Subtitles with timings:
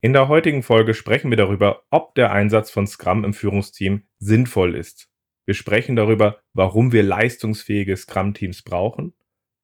[0.00, 4.76] In der heutigen Folge sprechen wir darüber, ob der Einsatz von Scrum im Führungsteam sinnvoll
[4.76, 5.08] ist.
[5.44, 9.14] Wir sprechen darüber, warum wir leistungsfähige Scrum-Teams brauchen.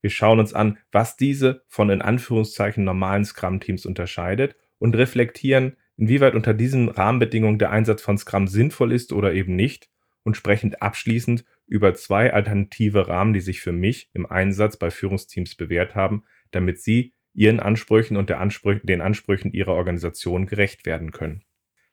[0.01, 6.35] Wir schauen uns an, was diese von in Anführungszeichen normalen Scrum-Teams unterscheidet und reflektieren, inwieweit
[6.35, 9.89] unter diesen Rahmenbedingungen der Einsatz von Scrum sinnvoll ist oder eben nicht
[10.25, 15.55] und sprechen abschließend über zwei alternative Rahmen, die sich für mich im Einsatz bei Führungsteams
[15.55, 21.43] bewährt haben, damit sie ihren Ansprüchen und Ansprüch den Ansprüchen ihrer Organisation gerecht werden können.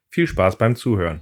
[0.09, 1.21] Viel Spaß beim Zuhören.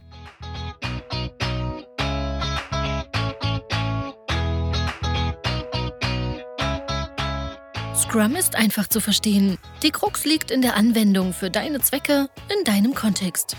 [7.95, 9.59] Scrum ist einfach zu verstehen.
[9.83, 13.55] Die Krux liegt in der Anwendung für deine Zwecke in deinem Kontext.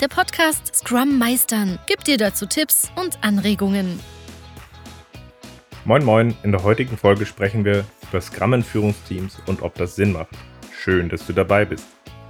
[0.00, 4.00] Der Podcast Scrum Meistern gibt dir dazu Tipps und Anregungen.
[5.84, 7.84] Moin Moin, in der heutigen Folge sprechen wir
[8.20, 10.36] Scrum in Führungsteams und ob das Sinn macht.
[10.72, 11.86] Schön, dass du dabei bist.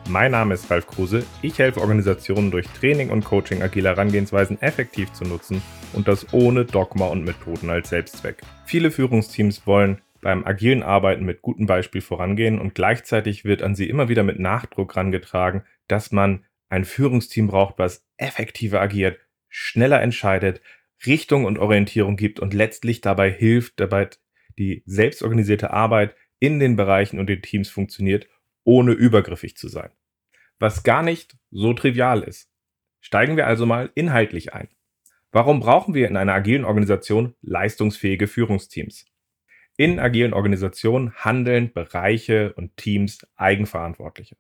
[0.09, 1.25] Mein Name ist Ralf Kruse.
[1.41, 5.63] Ich helfe Organisationen durch Training und Coaching agile Herangehensweisen effektiv zu nutzen
[5.95, 8.43] und das ohne Dogma und Methoden als Selbstzweck.
[8.67, 13.89] Viele Führungsteams wollen beim agilen Arbeiten mit gutem Beispiel vorangehen und gleichzeitig wird an sie
[13.89, 20.61] immer wieder mit Nachdruck herangetragen, dass man ein Führungsteam braucht, was effektiver agiert, schneller entscheidet,
[21.07, 24.09] Richtung und Orientierung gibt und letztlich dabei hilft, dabei
[24.59, 28.29] die selbstorganisierte Arbeit in den Bereichen und den Teams funktioniert,
[28.65, 29.91] ohne übergriffig zu sein.
[30.59, 32.51] Was gar nicht so trivial ist.
[33.01, 34.69] Steigen wir also mal inhaltlich ein.
[35.31, 39.07] Warum brauchen wir in einer agilen Organisation leistungsfähige Führungsteams?
[39.77, 44.37] In agilen Organisationen handeln Bereiche und Teams eigenverantwortlicher.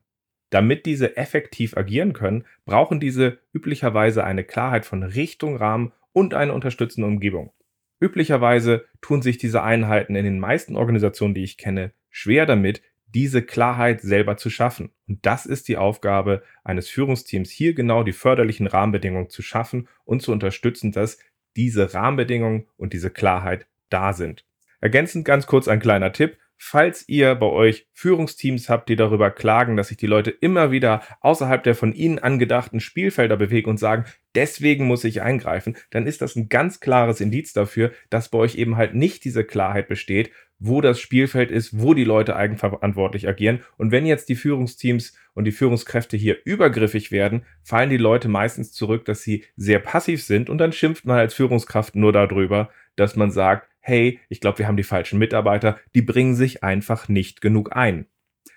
[0.50, 6.52] Damit diese effektiv agieren können, brauchen diese üblicherweise eine Klarheit von Richtung, Rahmen und eine
[6.52, 7.52] unterstützende Umgebung.
[8.00, 12.82] Üblicherweise tun sich diese Einheiten in den meisten Organisationen, die ich kenne, schwer damit,
[13.14, 14.90] diese Klarheit selber zu schaffen.
[15.06, 20.20] Und das ist die Aufgabe eines Führungsteams, hier genau die förderlichen Rahmenbedingungen zu schaffen und
[20.20, 21.18] zu unterstützen, dass
[21.56, 24.44] diese Rahmenbedingungen und diese Klarheit da sind.
[24.80, 26.36] Ergänzend ganz kurz ein kleiner Tipp.
[26.56, 31.02] Falls ihr bei euch Führungsteams habt, die darüber klagen, dass sich die Leute immer wieder
[31.20, 34.04] außerhalb der von ihnen angedachten Spielfelder bewegen und sagen,
[34.34, 38.54] deswegen muss ich eingreifen, dann ist das ein ganz klares Indiz dafür, dass bei euch
[38.56, 43.60] eben halt nicht diese Klarheit besteht, wo das Spielfeld ist, wo die Leute eigenverantwortlich agieren.
[43.76, 48.72] Und wenn jetzt die Führungsteams und die Führungskräfte hier übergriffig werden, fallen die Leute meistens
[48.72, 53.16] zurück, dass sie sehr passiv sind und dann schimpft man als Führungskraft nur darüber, dass
[53.16, 57.42] man sagt, hey, ich glaube, wir haben die falschen Mitarbeiter, die bringen sich einfach nicht
[57.42, 58.06] genug ein.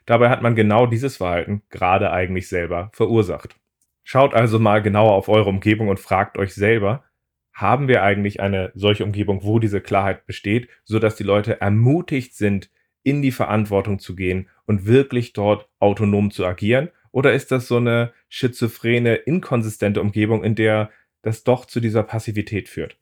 [0.06, 3.58] Dabei hat man genau dieses Verhalten gerade eigentlich selber verursacht.
[4.04, 7.04] Schaut also mal genauer auf eure Umgebung und fragt euch selber,
[7.52, 12.70] haben wir eigentlich eine solche Umgebung, wo diese Klarheit besteht, sodass die Leute ermutigt sind,
[13.04, 16.90] in die Verantwortung zu gehen und wirklich dort autonom zu agieren?
[17.12, 20.90] Oder ist das so eine schizophrene, inkonsistente Umgebung, in der
[21.22, 22.98] das doch zu dieser Passivität führt?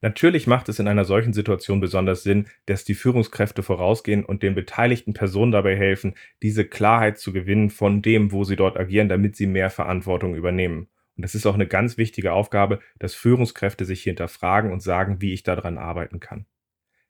[0.00, 4.54] Natürlich macht es in einer solchen Situation besonders Sinn, dass die Führungskräfte vorausgehen und den
[4.54, 9.34] beteiligten Personen dabei helfen, diese Klarheit zu gewinnen von dem, wo sie dort agieren, damit
[9.34, 10.88] sie mehr Verantwortung übernehmen.
[11.16, 15.32] Und das ist auch eine ganz wichtige Aufgabe, dass Führungskräfte sich hinterfragen und sagen, wie
[15.32, 16.46] ich daran arbeiten kann.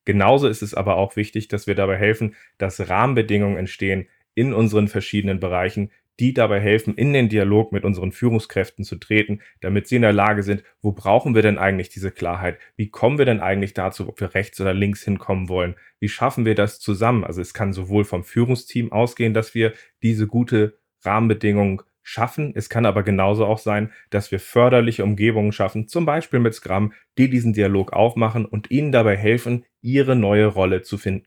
[0.07, 4.89] Genauso ist es aber auch wichtig, dass wir dabei helfen, dass Rahmenbedingungen entstehen in unseren
[4.89, 9.97] verschiedenen Bereichen, die dabei helfen, in den Dialog mit unseren Führungskräften zu treten, damit sie
[9.97, 12.59] in der Lage sind, wo brauchen wir denn eigentlich diese Klarheit?
[12.77, 15.77] Wie kommen wir denn eigentlich dazu, ob wir rechts oder links hinkommen wollen?
[16.01, 17.25] Wie schaffen wir das zusammen?
[17.25, 22.53] Also es kann sowohl vom Führungsteam ausgehen, dass wir diese gute Rahmenbedingung schaffen.
[22.55, 26.93] Es kann aber genauso auch sein, dass wir förderliche Umgebungen schaffen, zum Beispiel mit Scrum,
[27.19, 31.27] die diesen Dialog aufmachen und ihnen dabei helfen, ihre neue Rolle zu finden.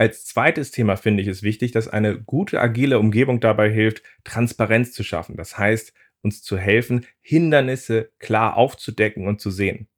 [0.00, 4.92] Als zweites Thema finde ich es wichtig, dass eine gute agile Umgebung dabei hilft, Transparenz
[4.92, 5.36] zu schaffen.
[5.36, 9.88] Das heißt, uns zu helfen, Hindernisse klar aufzudecken und zu sehen.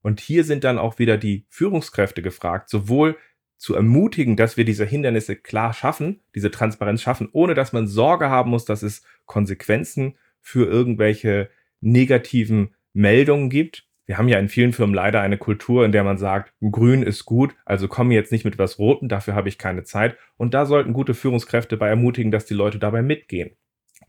[0.00, 3.18] Und hier sind dann auch wieder die Führungskräfte gefragt, sowohl
[3.58, 8.30] zu ermutigen, dass wir diese Hindernisse klar schaffen, diese Transparenz schaffen, ohne dass man Sorge
[8.30, 11.50] haben muss, dass es Konsequenzen für irgendwelche
[11.82, 16.18] negativen Meldungen gibt, wir haben ja in vielen Firmen leider eine Kultur, in der man
[16.18, 19.84] sagt, grün ist gut, also komme jetzt nicht mit was Roten, dafür habe ich keine
[19.84, 20.16] Zeit.
[20.36, 23.52] Und da sollten gute Führungskräfte bei ermutigen, dass die Leute dabei mitgehen.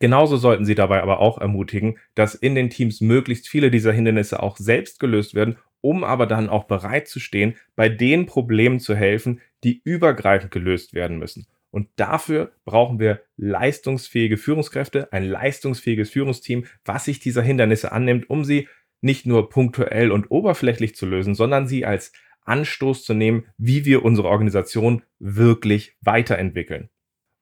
[0.00, 4.42] Genauso sollten sie dabei aber auch ermutigen, dass in den Teams möglichst viele dieser Hindernisse
[4.42, 8.96] auch selbst gelöst werden, um aber dann auch bereit zu stehen, bei den Problemen zu
[8.96, 11.46] helfen, die übergreifend gelöst werden müssen.
[11.70, 18.44] Und dafür brauchen wir leistungsfähige Führungskräfte, ein leistungsfähiges Führungsteam, was sich dieser Hindernisse annimmt, um
[18.44, 18.68] sie
[19.02, 22.12] nicht nur punktuell und oberflächlich zu lösen, sondern sie als
[22.44, 26.88] Anstoß zu nehmen, wie wir unsere Organisation wirklich weiterentwickeln.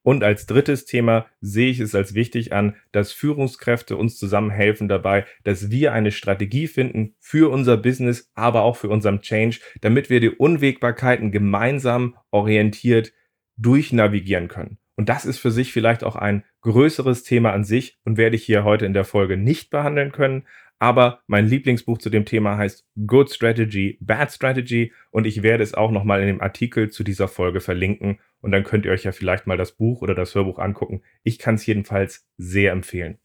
[0.03, 4.87] Und als drittes Thema sehe ich es als wichtig an, dass Führungskräfte uns zusammen helfen
[4.87, 10.09] dabei, dass wir eine Strategie finden für unser Business, aber auch für unseren Change, damit
[10.09, 13.13] wir die Unwägbarkeiten gemeinsam orientiert
[13.57, 14.80] durchnavigieren können.
[14.95, 18.43] Und das ist für sich vielleicht auch ein größeres Thema an sich und werde ich
[18.43, 20.45] hier heute in der Folge nicht behandeln können.
[20.79, 25.73] Aber mein Lieblingsbuch zu dem Thema heißt Good Strategy, Bad Strategy und ich werde es
[25.73, 29.11] auch nochmal in dem Artikel zu dieser Folge verlinken und dann könnt ihr euch ja
[29.11, 31.03] vielleicht mal das Buch oder das Hörbuch angucken.
[31.23, 33.19] Ich kann es jedenfalls sehr empfehlen.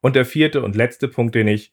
[0.00, 1.72] Und der vierte und letzte Punkt, den ich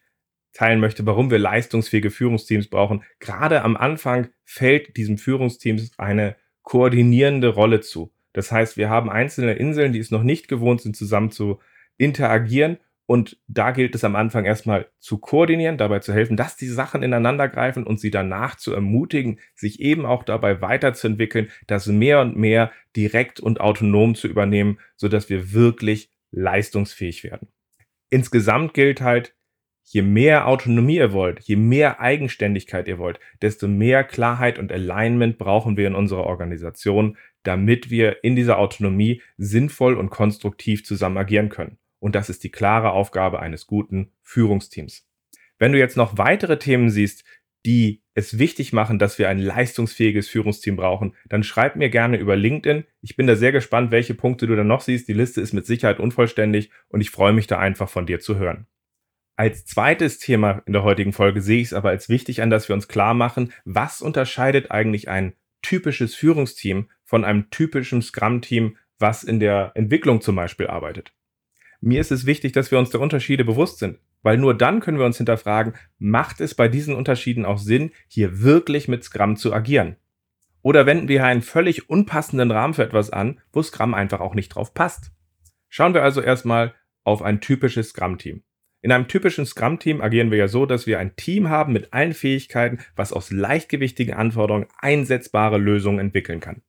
[0.54, 3.04] teilen möchte, warum wir leistungsfähige Führungsteams brauchen.
[3.20, 8.12] Gerade am Anfang fällt diesem Führungsteams eine koordinierende Rolle zu.
[8.36, 11.60] Das heißt, wir haben einzelne Inseln, die es noch nicht gewohnt sind, zusammen zu
[11.98, 12.78] interagieren.
[13.06, 17.02] Und da gilt es am Anfang erstmal zu koordinieren, dabei zu helfen, dass die Sachen
[17.02, 22.36] ineinander greifen und sie danach zu ermutigen, sich eben auch dabei weiterzuentwickeln, das mehr und
[22.36, 27.48] mehr direkt und autonom zu übernehmen, sodass wir wirklich leistungsfähig werden.
[28.10, 29.34] Insgesamt gilt halt,
[29.86, 35.38] je mehr Autonomie ihr wollt, je mehr Eigenständigkeit ihr wollt, desto mehr Klarheit und Alignment
[35.38, 41.50] brauchen wir in unserer Organisation, damit wir in dieser Autonomie sinnvoll und konstruktiv zusammen agieren
[41.50, 41.78] können.
[42.00, 45.08] Und das ist die klare Aufgabe eines guten Führungsteams.
[45.58, 47.24] Wenn du jetzt noch weitere Themen siehst,
[47.66, 52.36] die es wichtig machen, dass wir ein leistungsfähiges Führungsteam brauchen, dann schreib mir gerne über
[52.36, 52.86] LinkedIn.
[53.02, 55.08] Ich bin da sehr gespannt, welche Punkte du da noch siehst.
[55.08, 58.38] Die Liste ist mit Sicherheit unvollständig und ich freue mich da einfach von dir zu
[58.38, 58.68] hören.
[59.38, 62.70] Als zweites Thema in der heutigen Folge sehe ich es aber als wichtig an, dass
[62.70, 69.26] wir uns klar machen, was unterscheidet eigentlich ein typisches Führungsteam von einem typischen Scrum-Team, was
[69.26, 71.12] in der Entwicklung zum Beispiel arbeitet.
[71.82, 75.00] Mir ist es wichtig, dass wir uns der Unterschiede bewusst sind, weil nur dann können
[75.00, 79.54] wir uns hinterfragen, macht es bei diesen Unterschieden auch Sinn, hier wirklich mit Scrum zu
[79.54, 79.98] agieren?
[80.62, 84.50] Oder wenden wir einen völlig unpassenden Rahmen für etwas an, wo Scrum einfach auch nicht
[84.50, 85.12] drauf passt?
[85.68, 86.74] Schauen wir also erstmal
[87.04, 88.42] auf ein typisches Scrum-Team.
[88.86, 92.14] In einem typischen Scrum-Team agieren wir ja so, dass wir ein Team haben mit allen
[92.14, 96.62] Fähigkeiten, was aus leichtgewichtigen Anforderungen einsetzbare Lösungen entwickeln kann.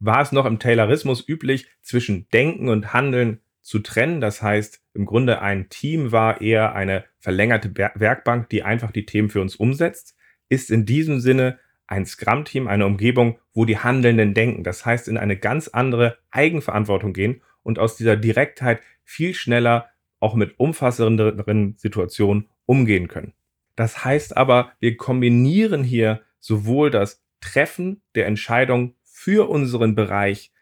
[0.00, 4.20] War es noch im Taylorismus üblich, zwischen Denken und Handeln zu trennen?
[4.20, 9.30] Das heißt, im Grunde ein Team war eher eine verlängerte Werkbank, die einfach die Themen
[9.30, 10.16] für uns umsetzt.
[10.48, 14.64] Ist in diesem Sinne ein Scrum-Team eine Umgebung, wo die Handelnden denken.
[14.64, 19.91] Das heißt, in eine ganz andere Eigenverantwortung gehen und aus dieser Direktheit viel schneller
[20.22, 23.34] auch mit umfassenderen Situationen umgehen können.
[23.74, 30.52] Das heißt aber, wir kombinieren hier sowohl das Treffen der Entscheidung für unseren Bereich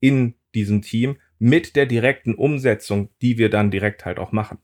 [0.00, 4.58] in diesem Team mit der direkten Umsetzung, die wir dann direkt halt auch machen.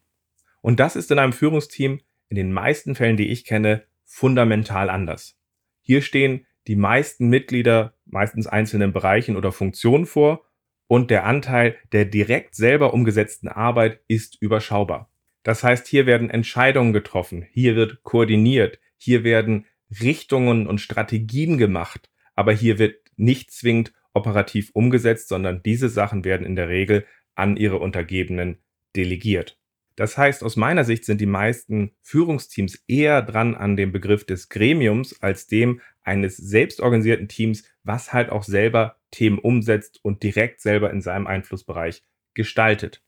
[0.63, 5.39] Und das ist in einem Führungsteam in den meisten Fällen, die ich kenne, fundamental anders.
[5.81, 10.46] Hier stehen die meisten Mitglieder meistens einzelnen Bereichen oder Funktionen vor
[10.89, 15.11] und der Anteil der direkt selber umgesetzten Arbeit ist überschaubar.
[15.43, 19.67] Das heißt, hier werden Entscheidungen getroffen, hier wird koordiniert, hier werden
[20.01, 26.47] Richtungen und Strategien gemacht, aber hier wird nicht zwingend operativ umgesetzt, sondern diese Sachen werden
[26.47, 28.59] in der Regel an ihre Untergebenen
[28.97, 29.59] delegiert.
[29.95, 34.49] Das heißt, aus meiner Sicht sind die meisten Führungsteams eher dran an dem Begriff des
[34.49, 40.91] Gremiums als dem eines selbstorganisierten Teams, was halt auch selber Themen umsetzt und direkt selber
[40.91, 42.03] in seinem Einflussbereich
[42.35, 43.03] gestaltet.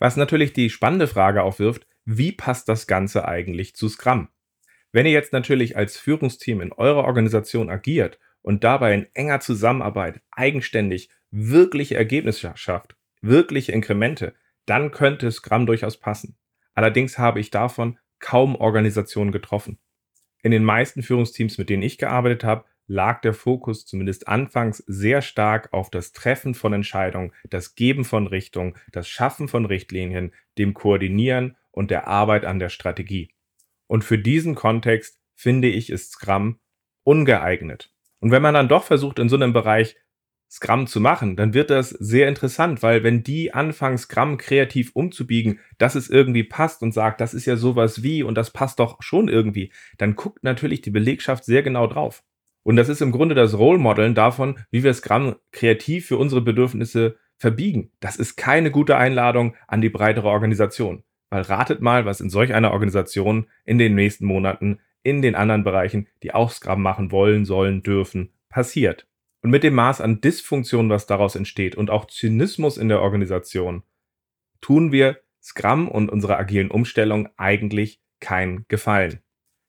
[0.00, 4.28] Was natürlich die spannende Frage aufwirft, wie passt das Ganze eigentlich zu Scrum?
[4.90, 10.20] Wenn ihr jetzt natürlich als Führungsteam in eurer Organisation agiert und dabei in enger Zusammenarbeit
[10.32, 14.34] eigenständig wirkliche Ergebnisse schafft, wirkliche Inkremente,
[14.66, 16.36] dann könnte Scrum durchaus passen.
[16.74, 19.78] Allerdings habe ich davon kaum Organisationen getroffen.
[20.42, 25.22] In den meisten Führungsteams, mit denen ich gearbeitet habe, lag der Fokus zumindest anfangs sehr
[25.22, 30.74] stark auf das Treffen von Entscheidungen, das Geben von Richtungen, das Schaffen von Richtlinien, dem
[30.74, 33.30] Koordinieren und der Arbeit an der Strategie.
[33.86, 36.58] Und für diesen Kontext finde ich ist Scrum
[37.04, 37.92] ungeeignet.
[38.20, 39.96] Und wenn man dann doch versucht, in so einem Bereich
[40.52, 45.60] Scrum zu machen, dann wird das sehr interessant, weil wenn die anfangen, Scrum kreativ umzubiegen,
[45.78, 49.02] dass es irgendwie passt und sagt, das ist ja sowas wie und das passt doch
[49.02, 52.22] schon irgendwie, dann guckt natürlich die Belegschaft sehr genau drauf.
[52.64, 56.40] Und das ist im Grunde das Role Modeln davon, wie wir Scrum kreativ für unsere
[56.40, 57.90] Bedürfnisse verbiegen.
[58.00, 61.02] Das ist keine gute Einladung an die breitere Organisation.
[61.30, 65.64] Weil ratet mal, was in solch einer Organisation in den nächsten Monaten in den anderen
[65.64, 69.08] Bereichen, die auch Scrum machen wollen, sollen, dürfen, passiert.
[69.42, 73.82] Und mit dem Maß an Dysfunktion, was daraus entsteht und auch Zynismus in der Organisation,
[74.60, 79.18] tun wir Scrum und unserer agilen Umstellung eigentlich keinen Gefallen.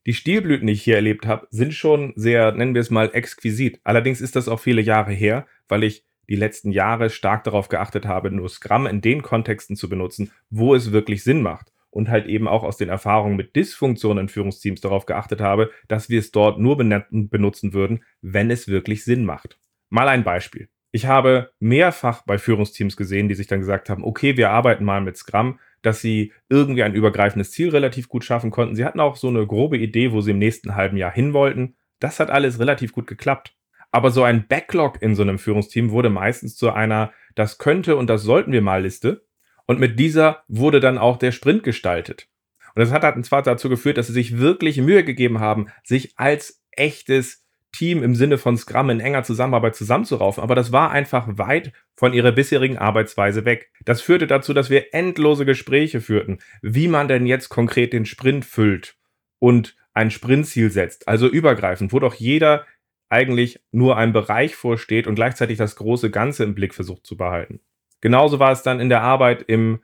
[0.05, 3.79] Die Stilblüten, die ich hier erlebt habe, sind schon sehr, nennen wir es mal, exquisit.
[3.83, 8.05] Allerdings ist das auch viele Jahre her, weil ich die letzten Jahre stark darauf geachtet
[8.05, 11.71] habe, nur Scrum in den Kontexten zu benutzen, wo es wirklich Sinn macht.
[11.89, 16.09] Und halt eben auch aus den Erfahrungen mit Dysfunktionen in Führungsteams darauf geachtet habe, dass
[16.09, 19.59] wir es dort nur benutzen würden, wenn es wirklich Sinn macht.
[19.89, 20.69] Mal ein Beispiel.
[20.91, 25.01] Ich habe mehrfach bei Führungsteams gesehen, die sich dann gesagt haben, okay, wir arbeiten mal
[25.01, 28.75] mit Scrum, dass sie irgendwie ein übergreifendes Ziel relativ gut schaffen konnten.
[28.75, 31.75] Sie hatten auch so eine grobe Idee, wo sie im nächsten halben Jahr hin wollten.
[31.99, 33.55] Das hat alles relativ gut geklappt.
[33.91, 38.07] Aber so ein Backlog in so einem Führungsteam wurde meistens zu einer das könnte und
[38.07, 39.25] das sollten wir mal Liste.
[39.65, 42.27] Und mit dieser wurde dann auch der Sprint gestaltet.
[42.75, 46.13] Und das hat dann zwar dazu geführt, dass sie sich wirklich Mühe gegeben haben, sich
[46.17, 47.42] als echtes
[47.73, 52.13] Team im Sinne von Scrum in enger Zusammenarbeit zusammenzuraufen, aber das war einfach weit von
[52.13, 53.71] ihrer bisherigen Arbeitsweise weg.
[53.83, 58.45] Das führte dazu, dass wir endlose Gespräche führten, wie man denn jetzt konkret den Sprint
[58.45, 58.95] füllt
[59.39, 62.65] und ein Sprintziel setzt, also übergreifend, wo doch jeder
[63.09, 67.59] eigentlich nur einem Bereich vorsteht und gleichzeitig das große Ganze im Blick versucht zu behalten.
[68.01, 69.83] Genauso war es dann in der Arbeit im,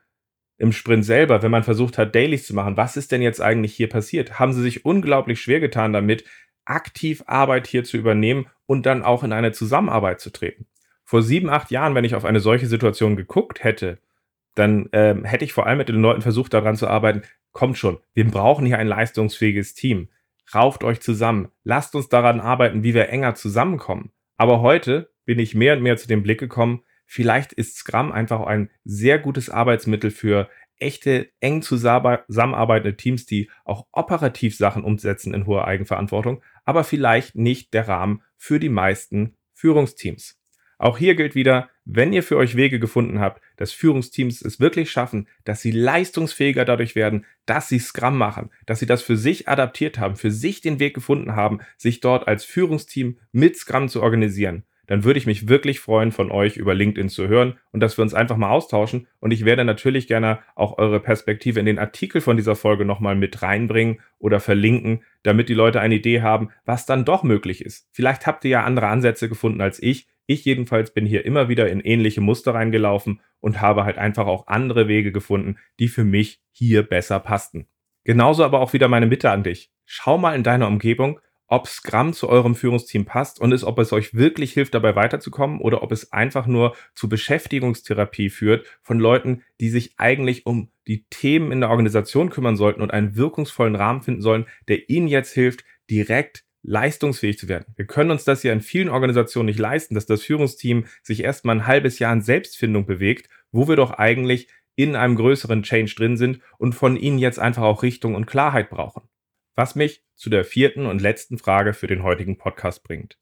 [0.58, 2.76] im Sprint selber, wenn man versucht hat, Dailies zu machen.
[2.76, 4.40] Was ist denn jetzt eigentlich hier passiert?
[4.40, 6.24] Haben sie sich unglaublich schwer getan damit,
[6.70, 10.68] aktiv Arbeit hier zu übernehmen und dann auch in eine Zusammenarbeit zu treten.
[11.04, 13.98] Vor sieben, acht Jahren, wenn ich auf eine solche Situation geguckt hätte,
[14.56, 17.98] dann ähm, hätte ich vor allem mit den Leuten versucht, daran zu arbeiten, kommt schon,
[18.14, 20.10] wir brauchen hier ein leistungsfähiges Team.
[20.54, 21.50] Rauft euch zusammen.
[21.64, 24.12] Lasst uns daran arbeiten, wie wir enger zusammenkommen.
[24.38, 28.42] Aber heute bin ich mehr und mehr zu dem Blick gekommen, vielleicht ist Scrum einfach
[28.42, 30.50] ein sehr gutes Arbeitsmittel für
[30.80, 37.74] echte, eng zusammenarbeitende Teams, die auch operativ Sachen umsetzen in hoher Eigenverantwortung, aber vielleicht nicht
[37.74, 40.40] der Rahmen für die meisten Führungsteams.
[40.82, 44.90] Auch hier gilt wieder, wenn ihr für euch Wege gefunden habt, dass Führungsteams es wirklich
[44.90, 49.50] schaffen, dass sie leistungsfähiger dadurch werden, dass sie Scrum machen, dass sie das für sich
[49.50, 54.02] adaptiert haben, für sich den Weg gefunden haben, sich dort als Führungsteam mit Scrum zu
[54.02, 58.00] organisieren, dann würde ich mich wirklich freuen, von euch über LinkedIn zu hören und dass
[58.00, 59.06] wir uns einfach mal austauschen.
[59.20, 63.16] Und ich werde natürlich gerne auch eure Perspektive in den Artikel von dieser Folge nochmal
[63.16, 67.88] mit reinbringen oder verlinken, damit die Leute eine Idee haben, was dann doch möglich ist.
[67.92, 70.08] Vielleicht habt ihr ja andere Ansätze gefunden als ich.
[70.26, 74.48] Ich jedenfalls bin hier immer wieder in ähnliche Muster reingelaufen und habe halt einfach auch
[74.48, 77.68] andere Wege gefunden, die für mich hier besser passten.
[78.06, 79.72] Genauso aber auch wieder meine Bitte an dich.
[79.86, 83.92] Schau mal in deiner Umgebung, ob Scrum zu eurem Führungsteam passt und ist, ob es
[83.92, 89.44] euch wirklich hilft, dabei weiterzukommen oder ob es einfach nur zu Beschäftigungstherapie führt von Leuten,
[89.60, 94.02] die sich eigentlich um die Themen in der Organisation kümmern sollten und einen wirkungsvollen Rahmen
[94.02, 97.74] finden sollen, der ihnen jetzt hilft, direkt leistungsfähig zu werden.
[97.76, 101.56] Wir können uns das ja in vielen Organisationen nicht leisten, dass das Führungsteam sich erstmal
[101.56, 106.16] ein halbes Jahr in Selbstfindung bewegt, wo wir doch eigentlich in einem größeren Change drin
[106.16, 109.02] sind und von ihnen jetzt einfach auch Richtung und Klarheit brauchen.
[109.60, 113.20] Was mich zu der vierten und letzten Frage für den heutigen Podcast bringt.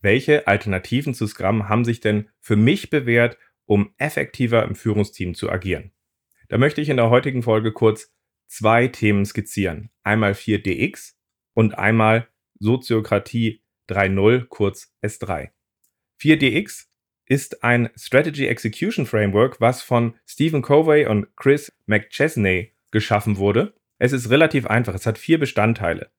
[0.00, 5.50] Welche Alternativen zu Scrum haben sich denn für mich bewährt, um effektiver im Führungsteam zu
[5.50, 5.90] agieren?
[6.48, 8.14] Da möchte ich in der heutigen Folge kurz
[8.46, 9.90] zwei Themen skizzieren.
[10.04, 11.14] Einmal 4DX
[11.54, 12.28] und einmal
[12.60, 15.48] Soziokratie 3.0, kurz S3.
[16.22, 16.86] 4DX
[17.26, 23.74] ist ein Strategy Execution Framework, was von Stephen Covey und Chris McChesney geschaffen wurde.
[24.00, 24.94] Es ist relativ einfach.
[24.94, 26.10] Es hat vier Bestandteile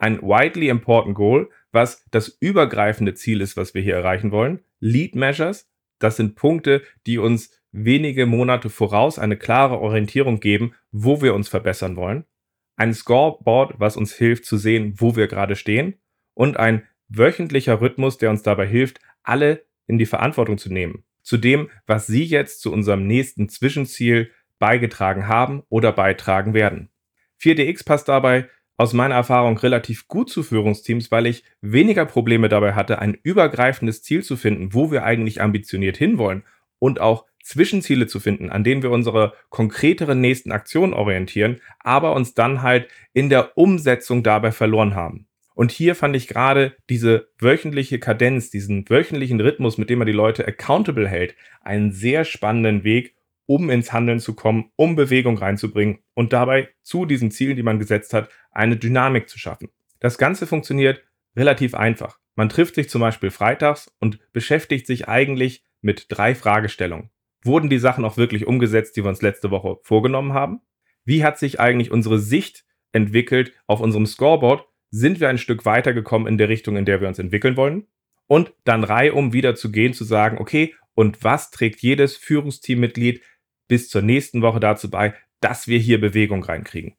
[0.00, 4.60] ein widely important goal, was das übergreifende Ziel ist, was wir hier erreichen wollen.
[4.80, 11.22] Lead Measures, das sind Punkte, die uns wenige Monate voraus eine klare Orientierung geben, wo
[11.22, 12.24] wir uns verbessern wollen.
[12.76, 15.94] Ein Scoreboard, was uns hilft zu sehen, wo wir gerade stehen.
[16.34, 21.04] Und ein wöchentlicher Rhythmus, der uns dabei hilft, alle in die Verantwortung zu nehmen.
[21.22, 26.88] Zu dem, was Sie jetzt zu unserem nächsten Zwischenziel beigetragen haben oder beitragen werden.
[27.40, 32.72] 4DX passt dabei aus meiner Erfahrung relativ gut zu Führungsteams, weil ich weniger Probleme dabei
[32.72, 36.44] hatte, ein übergreifendes Ziel zu finden, wo wir eigentlich ambitioniert hinwollen
[36.78, 42.34] und auch Zwischenziele zu finden, an denen wir unsere konkreteren nächsten Aktionen orientieren, aber uns
[42.34, 45.26] dann halt in der Umsetzung dabei verloren haben.
[45.54, 50.12] Und hier fand ich gerade diese wöchentliche Kadenz, diesen wöchentlichen Rhythmus, mit dem man die
[50.12, 53.14] Leute accountable hält, einen sehr spannenden Weg,
[53.50, 57.80] um ins Handeln zu kommen, um Bewegung reinzubringen und dabei zu diesen Zielen, die man
[57.80, 59.70] gesetzt hat, eine Dynamik zu schaffen.
[59.98, 61.02] Das Ganze funktioniert
[61.34, 62.20] relativ einfach.
[62.36, 67.10] Man trifft sich zum Beispiel freitags und beschäftigt sich eigentlich mit drei Fragestellungen.
[67.42, 70.60] Wurden die Sachen auch wirklich umgesetzt, die wir uns letzte Woche vorgenommen haben?
[71.04, 74.64] Wie hat sich eigentlich unsere Sicht entwickelt auf unserem Scoreboard?
[74.92, 77.88] Sind wir ein Stück weitergekommen in der Richtung, in der wir uns entwickeln wollen?
[78.28, 83.22] Und dann reihum wieder zu gehen, zu sagen, okay, und was trägt jedes Führungsteammitglied
[83.70, 86.96] bis zur nächsten Woche dazu bei, dass wir hier Bewegung reinkriegen.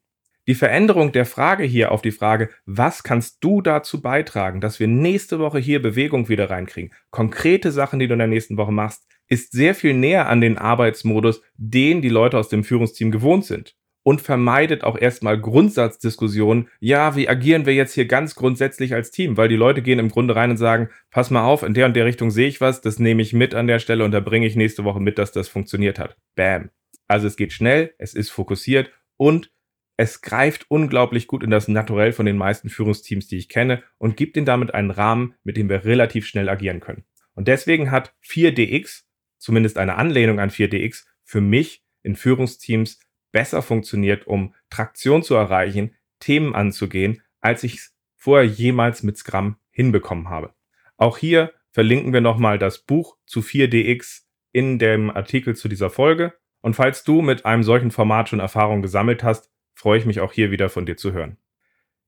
[0.48, 4.88] Die Veränderung der Frage hier auf die Frage, was kannst du dazu beitragen, dass wir
[4.88, 9.06] nächste Woche hier Bewegung wieder reinkriegen, konkrete Sachen, die du in der nächsten Woche machst,
[9.28, 13.76] ist sehr viel näher an den Arbeitsmodus, den die Leute aus dem Führungsteam gewohnt sind.
[14.04, 16.68] Und vermeidet auch erstmal Grundsatzdiskussionen.
[16.80, 19.36] Ja, wie agieren wir jetzt hier ganz grundsätzlich als Team?
[19.36, 21.94] Weil die Leute gehen im Grunde rein und sagen, pass mal auf, in der und
[21.94, 24.46] der Richtung sehe ich was, das nehme ich mit an der Stelle und da bringe
[24.46, 26.16] ich nächste Woche mit, dass das funktioniert hat.
[26.34, 26.70] Bam.
[27.06, 29.52] Also es geht schnell, es ist fokussiert und
[29.96, 34.16] es greift unglaublich gut in das Naturell von den meisten Führungsteams, die ich kenne und
[34.16, 37.04] gibt ihnen damit einen Rahmen, mit dem wir relativ schnell agieren können.
[37.34, 39.02] Und deswegen hat 4DX,
[39.38, 42.98] zumindest eine Anlehnung an 4DX, für mich in Führungsteams
[43.32, 49.56] besser funktioniert, um Traktion zu erreichen, Themen anzugehen, als ich es vorher jemals mit Scrum
[49.70, 50.54] hinbekommen habe.
[50.96, 54.22] Auch hier verlinken wir nochmal das Buch zu 4DX
[54.52, 56.34] in dem Artikel zu dieser Folge.
[56.60, 60.32] Und falls du mit einem solchen Format schon Erfahrung gesammelt hast, freue ich mich auch
[60.32, 61.38] hier wieder von dir zu hören.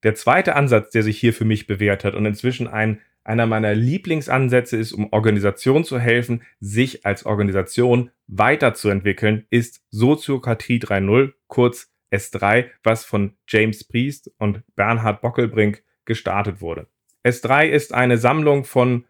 [0.05, 3.75] Der zweite Ansatz, der sich hier für mich bewährt hat und inzwischen ein, einer meiner
[3.75, 12.67] Lieblingsansätze ist, um Organisationen zu helfen, sich als Organisation weiterzuentwickeln, ist Soziokratie 3.0, kurz S3,
[12.83, 16.87] was von James Priest und Bernhard Bockelbrink gestartet wurde.
[17.25, 19.07] S3 ist eine Sammlung von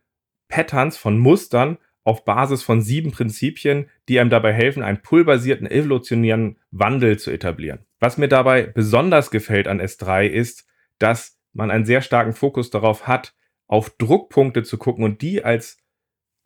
[0.49, 6.59] Patterns, von Mustern auf Basis von sieben Prinzipien, die einem dabei helfen, einen pullbasierten evolutionären
[6.71, 7.81] Wandel zu etablieren.
[7.99, 10.67] Was mir dabei besonders gefällt an S3 ist,
[10.99, 13.35] dass man einen sehr starken Fokus darauf hat,
[13.75, 15.79] auf Druckpunkte zu gucken und die als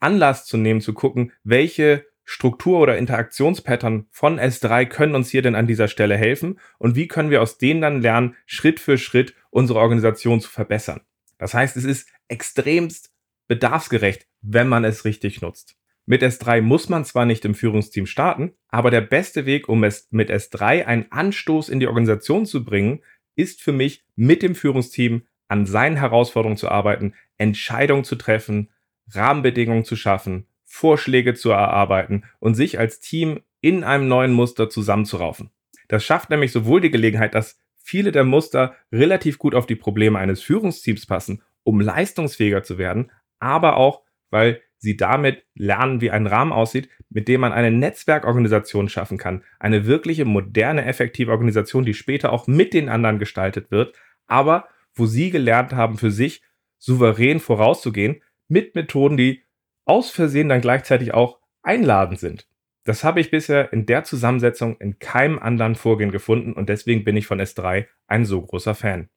[0.00, 5.54] Anlass zu nehmen, zu gucken, welche Struktur- oder Interaktionspattern von S3 können uns hier denn
[5.54, 9.34] an dieser Stelle helfen und wie können wir aus denen dann lernen, Schritt für Schritt
[9.50, 11.02] unsere Organisation zu verbessern.
[11.36, 13.12] Das heißt, es ist extremst
[13.46, 15.76] bedarfsgerecht, wenn man es richtig nutzt.
[16.06, 20.08] Mit S3 muss man zwar nicht im Führungsteam starten, aber der beste Weg, um es
[20.10, 23.02] mit S3 einen Anstoß in die Organisation zu bringen,
[23.36, 28.70] ist für mich, mit dem Führungsteam an seinen Herausforderungen zu arbeiten, Entscheidungen zu treffen,
[29.10, 35.50] Rahmenbedingungen zu schaffen, Vorschläge zu erarbeiten und sich als Team in einem neuen Muster zusammenzuraufen.
[35.88, 40.18] Das schafft nämlich sowohl die Gelegenheit, dass viele der Muster relativ gut auf die Probleme
[40.18, 46.26] eines Führungsteams passen, um leistungsfähiger zu werden, aber auch, weil sie damit lernen, wie ein
[46.26, 49.42] Rahmen aussieht, mit dem man eine Netzwerkorganisation schaffen kann.
[49.58, 55.06] Eine wirkliche moderne, effektive Organisation, die später auch mit den anderen gestaltet wird, aber wo
[55.06, 56.42] sie gelernt haben, für sich
[56.78, 59.42] souverän vorauszugehen, mit Methoden, die
[59.84, 62.46] aus Versehen dann gleichzeitig auch einladend sind.
[62.84, 67.16] Das habe ich bisher in der Zusammensetzung in keinem anderen Vorgehen gefunden und deswegen bin
[67.16, 69.10] ich von S3 ein so großer Fan.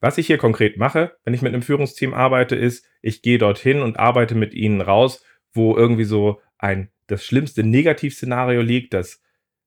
[0.00, 3.80] Was ich hier konkret mache, wenn ich mit einem Führungsteam arbeite, ist, ich gehe dorthin
[3.80, 9.20] und arbeite mit ihnen raus, wo irgendwie so ein das schlimmste Negativszenario liegt, das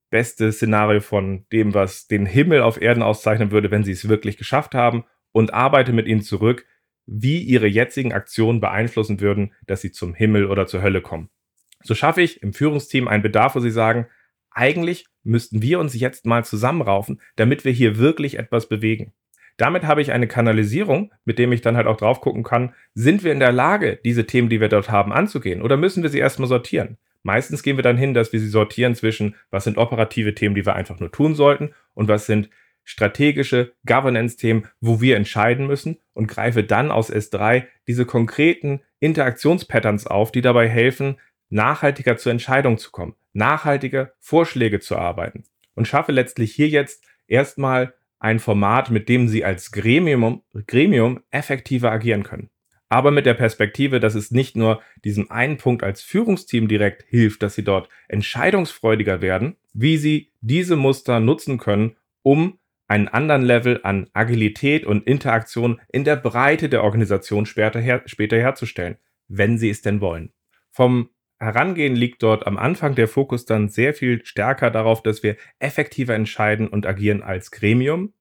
[0.08, 4.36] beste Szenario von dem, was den Himmel auf Erden auszeichnen würde, wenn sie es wirklich
[4.36, 6.66] geschafft haben, und arbeite mit ihnen zurück,
[7.06, 11.30] wie ihre jetzigen Aktionen beeinflussen würden, dass sie zum Himmel oder zur Hölle kommen.
[11.82, 14.06] So schaffe ich im Führungsteam einen Bedarf, wo sie sagen,
[14.50, 19.12] eigentlich müssten wir uns jetzt mal zusammenraufen, damit wir hier wirklich etwas bewegen.
[19.56, 23.22] Damit habe ich eine Kanalisierung, mit dem ich dann halt auch drauf gucken kann, sind
[23.22, 26.18] wir in der Lage, diese Themen, die wir dort haben, anzugehen oder müssen wir sie
[26.18, 26.98] erstmal sortieren?
[27.22, 30.66] Meistens gehen wir dann hin, dass wir sie sortieren zwischen, was sind operative Themen, die
[30.66, 32.50] wir einfach nur tun sollten und was sind
[32.84, 40.32] strategische Governance-Themen, wo wir entscheiden müssen und greife dann aus S3 diese konkreten Interaktionspatterns auf,
[40.32, 41.18] die dabei helfen,
[41.48, 47.94] nachhaltiger zur Entscheidung zu kommen, nachhaltige Vorschläge zu arbeiten und schaffe letztlich hier jetzt erstmal
[48.18, 52.50] ein Format, mit dem sie als Gremium, Gremium effektiver agieren können.
[52.88, 57.42] Aber mit der Perspektive, dass es nicht nur diesem einen Punkt als Führungsteam direkt hilft,
[57.42, 62.58] dass sie dort entscheidungsfreudiger werden, wie sie diese Muster nutzen können, um
[62.92, 68.36] einen anderen Level an Agilität und Interaktion in der Breite der Organisation später, her später
[68.36, 70.34] herzustellen, wenn sie es denn wollen.
[70.70, 75.36] Vom Herangehen liegt dort am Anfang der Fokus dann sehr viel stärker darauf, dass wir
[75.58, 78.12] effektiver entscheiden und agieren als Gremium.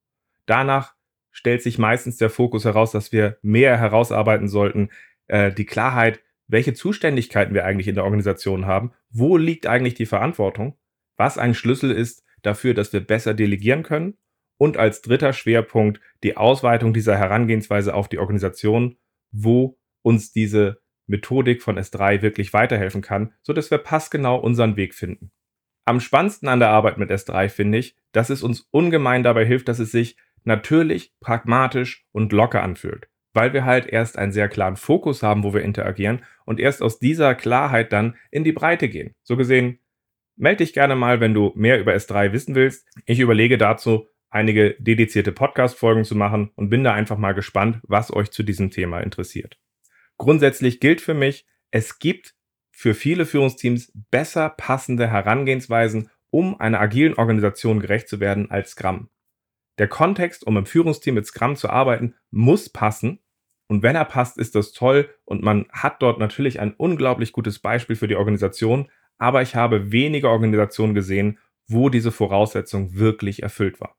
[0.46, 0.96] Danach
[1.32, 4.90] stellt sich meistens der Fokus heraus, dass wir mehr herausarbeiten sollten,
[5.28, 10.06] äh, die Klarheit, welche Zuständigkeiten wir eigentlich in der Organisation haben, wo liegt eigentlich die
[10.06, 10.78] Verantwortung,
[11.18, 14.18] was ein Schlüssel ist dafür, dass wir besser delegieren können
[14.62, 18.96] und als dritter Schwerpunkt die Ausweitung dieser Herangehensweise auf die Organisation,
[19.32, 25.32] wo uns diese Methodik von S3 wirklich weiterhelfen kann, sodass wir passgenau unseren Weg finden.
[25.86, 29.68] Am spannendsten an der Arbeit mit S3 finde ich, dass es uns ungemein dabei hilft,
[29.68, 34.76] dass es sich natürlich, pragmatisch und locker anfühlt, weil wir halt erst einen sehr klaren
[34.76, 39.16] Fokus haben, wo wir interagieren und erst aus dieser Klarheit dann in die Breite gehen.
[39.24, 39.80] So gesehen,
[40.36, 42.88] melde dich gerne mal, wenn du mehr über S3 wissen willst.
[43.08, 48.12] Ich überlege dazu einige dedizierte Podcast-Folgen zu machen und bin da einfach mal gespannt, was
[48.12, 49.60] euch zu diesem Thema interessiert.
[50.18, 52.36] Grundsätzlich gilt für mich, es gibt
[52.72, 59.10] für viele Führungsteams besser passende Herangehensweisen, um einer agilen Organisation gerecht zu werden als Scrum.
[59.78, 63.20] Der Kontext, um im Führungsteam mit Scrum zu arbeiten, muss passen.
[63.68, 67.60] Und wenn er passt, ist das toll und man hat dort natürlich ein unglaublich gutes
[67.60, 68.90] Beispiel für die Organisation.
[69.18, 73.96] Aber ich habe wenige Organisationen gesehen, wo diese Voraussetzung wirklich erfüllt war.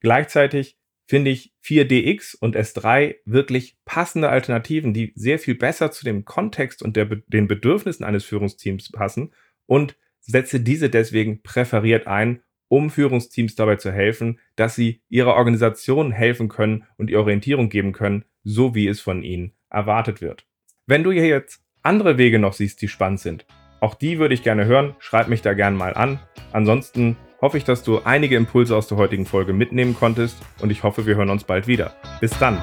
[0.00, 6.24] Gleichzeitig finde ich 4DX und S3 wirklich passende Alternativen, die sehr viel besser zu dem
[6.24, 9.32] Kontext und der, den Bedürfnissen eines Führungsteams passen
[9.66, 16.10] und setze diese deswegen präferiert ein, um Führungsteams dabei zu helfen, dass sie ihrer Organisation
[16.10, 20.46] helfen können und die Orientierung geben können, so wie es von ihnen erwartet wird.
[20.86, 23.46] Wenn du hier jetzt andere Wege noch siehst, die spannend sind,
[23.80, 26.18] auch die würde ich gerne hören, schreib mich da gerne mal an.
[26.52, 30.82] Ansonsten hoffe ich, dass du einige Impulse aus der heutigen Folge mitnehmen konntest und ich
[30.82, 31.94] hoffe, wir hören uns bald wieder.
[32.20, 32.62] Bis dann!